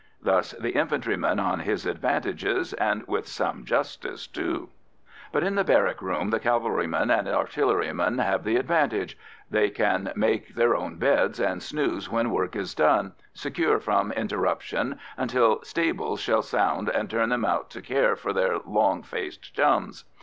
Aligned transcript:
Thus 0.19 0.53
the 0.53 0.71
infantryman 0.71 1.39
on 1.39 1.59
his 1.59 1.85
advantages, 1.85 2.73
and 2.73 3.07
with 3.07 3.27
some 3.27 3.65
justice, 3.65 4.25
too. 4.25 4.69
But 5.31 5.43
in 5.43 5.53
the 5.53 5.63
barrack 5.63 6.01
room 6.01 6.31
the 6.31 6.39
cavalryman 6.39 7.11
and 7.11 7.27
artilleryman 7.27 8.17
have 8.17 8.43
the 8.43 8.55
advantage. 8.55 9.15
They 9.51 9.69
can 9.69 10.11
make 10.15 10.55
down 10.55 10.55
their 10.55 10.89
beds 11.17 11.39
and 11.39 11.61
snooze 11.61 12.09
when 12.09 12.31
work 12.31 12.55
is 12.55 12.73
done, 12.73 13.11
secure 13.35 13.79
from 13.79 14.11
interruption 14.13 14.97
until 15.17 15.61
"stables" 15.61 16.19
shall 16.19 16.41
sound 16.41 16.89
and 16.89 17.07
turn 17.07 17.29
them 17.29 17.45
out 17.45 17.69
to 17.69 17.81
care 17.83 18.15
for 18.15 18.33
their 18.33 18.57
"long 18.57 19.03
faced 19.03 19.53
chums." 19.53 20.03